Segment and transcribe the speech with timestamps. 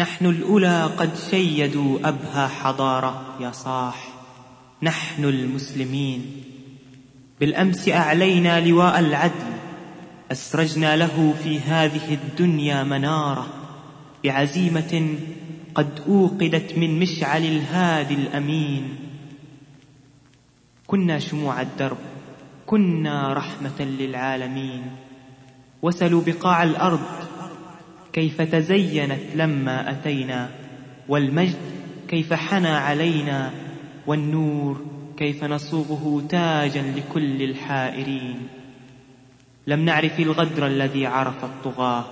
[0.00, 4.08] نحن الأولى قد شيدوا أبهى حضارة يا صاح.
[4.82, 6.42] نحن المسلمين.
[7.40, 9.52] بالأمس أعلينا لواء العدل.
[10.32, 13.46] أسرجنا له في هذه الدنيا منارة.
[14.24, 15.18] بعزيمة
[15.74, 18.96] قد أوقدت من مشعل الهادي الأمين.
[20.86, 21.98] كنا شموع الدرب.
[22.66, 24.82] كنا رحمة للعالمين.
[25.82, 27.06] وسلوا بقاع الأرض.
[28.12, 30.50] كيف تزينت لما أتينا
[31.08, 31.56] والمجد
[32.08, 33.50] كيف حنى علينا
[34.06, 34.80] والنور
[35.16, 38.48] كيف نصوغه تاجا لكل الحائرين.
[39.66, 42.04] لم نعرف الغدر الذي عرف الطغاة.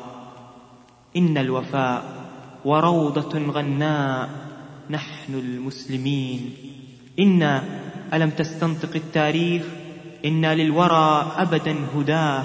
[1.16, 2.02] إن الوفاء
[2.64, 4.28] وروضة غناء
[4.90, 6.50] نحن المسلمين.
[7.18, 7.64] إنا
[8.14, 9.62] ألم تستنطق التاريخ؟
[10.24, 12.44] إنا للورى أبدا هداه.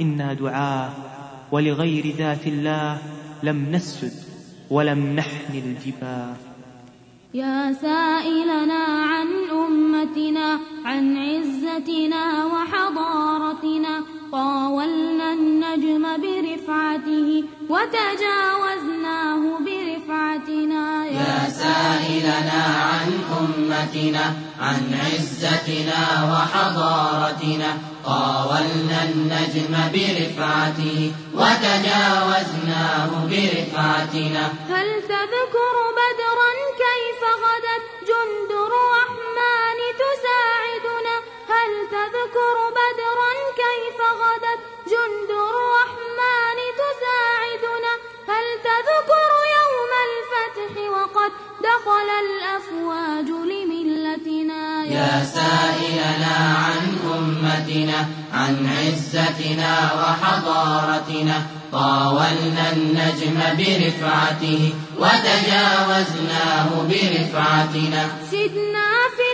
[0.00, 1.09] إنا دعاه.
[1.52, 2.98] ولغير ذات الله
[3.42, 4.12] لم نسجد
[4.70, 6.36] ولم نحن الجباه.
[7.34, 21.06] يا سائلنا عن أمتنا عن عزتنا وحضارتنا طاولنا النجم برفعته وتجاوزناه برفعتنا.
[21.06, 22.79] يا سائلنا
[23.40, 24.24] أمتنا
[24.60, 27.70] عن عزتنا وحضارتنا.
[28.06, 30.98] طاولنا النجم برفعته
[31.38, 34.44] وتجاوزناه برفعتنا.
[34.74, 36.50] هل تذكر بدرا
[36.84, 41.14] كيف غدت جند الرحمن تساعدنا؟
[41.54, 43.32] هل تذكر بدرا
[43.62, 44.60] كيف غدت
[44.92, 47.92] جند الرحمن تساعدنا؟
[48.32, 51.32] هل تذكر يوم الفتح وقد
[51.68, 52.08] دخل
[53.20, 61.42] الأفواج لملتنا يا سائلنا عن أمتنا عن عزتنا وحضارتنا.
[61.72, 68.02] طاولنا النجم برفعته وتجاوزناه برفعتنا.
[68.30, 69.26] سدنا في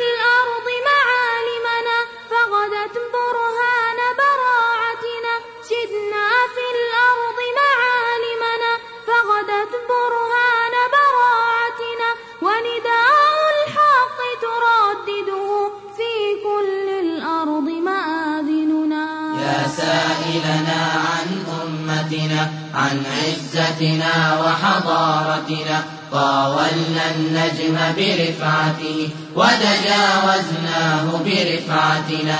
[20.26, 21.28] سائلنا عن
[21.62, 25.84] أمتنا عن عزتنا وحضارتنا.
[26.12, 32.38] طاولنا النجم برفعته وتجاوزناه برفعتنا.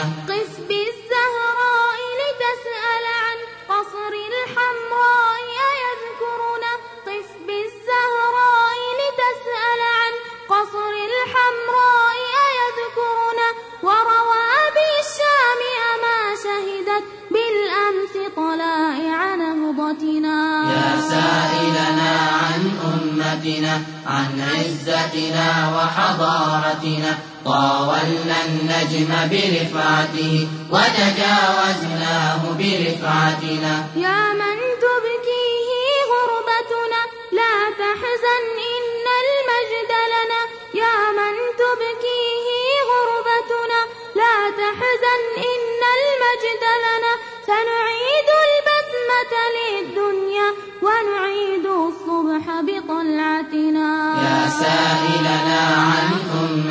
[21.11, 22.13] سائلنا
[22.43, 23.75] عن أمتنا
[24.07, 27.19] عن عزتنا وحضارتنا.
[27.45, 33.73] طاولنا النجم برفعته وتجاوزناه برفعتنا.
[33.97, 34.59] يا من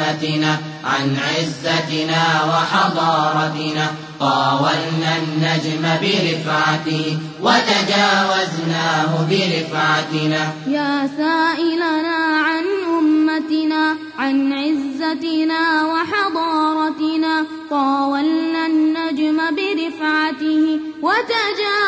[0.06, 3.86] أمتنا عن عزتنا وحضارتنا.
[4.20, 10.54] طاولنا النجم برفعته وتجاوزناه برفعتنا.
[10.68, 12.18] يا سائلنا
[12.48, 12.64] عن
[13.00, 17.46] أمتنا عن عزتنا وحضارتنا.
[17.70, 21.85] طاولنا النجم برفعته وتجاوزناه